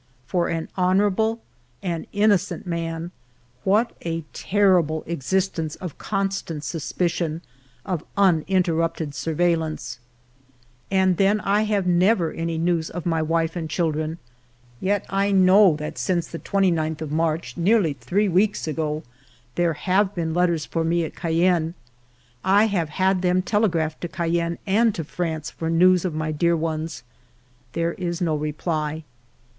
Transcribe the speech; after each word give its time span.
For 0.25 0.47
an 0.49 0.67
honorable, 0.75 1.43
an 1.83 2.07
innocent 2.11 2.65
man, 2.65 3.11
what 3.63 3.93
a 4.01 4.21
terrible 4.33 5.03
existence 5.05 5.75
of 5.75 5.99
constant 5.99 6.63
suspicion, 6.63 7.43
of 7.85 8.03
unin 8.17 8.63
terrupted 8.63 9.13
surveillance! 9.13 9.99
And 10.89 11.17
then 11.17 11.39
I 11.41 11.65
have 11.65 11.85
never 11.85 12.31
any 12.31 12.57
news 12.57 12.89
of 12.89 13.05
my 13.05 13.21
wife 13.21 13.55
and 13.55 13.69
children. 13.69 14.17
Yet 14.79 15.05
I 15.07 15.31
know 15.31 15.75
that 15.75 15.99
since 15.99 16.25
the 16.25 16.39
29th 16.39 17.01
of 17.01 17.11
March, 17.11 17.55
nearly 17.55 17.93
three 17.93 18.27
weeks 18.27 18.67
ago, 18.67 19.03
there 19.53 19.73
have 19.73 20.15
been 20.15 20.33
letters 20.33 20.65
for 20.65 20.83
me 20.83 21.05
at 21.05 21.13
Cayenne. 21.13 21.75
I 22.43 22.65
have 22.65 22.89
had 22.89 23.21
them 23.21 23.43
telegraph 23.43 23.99
to 23.99 24.07
Cayenne 24.07 24.57
and 24.65 24.95
to 24.95 25.03
France 25.03 25.51
for 25.51 25.69
news 25.69 26.05
of 26.05 26.15
my 26.15 26.31
dear 26.31 26.57
ones. 26.57 27.03
There 27.73 27.93
is 27.93 28.19
no 28.19 28.35
reply. 28.35 29.03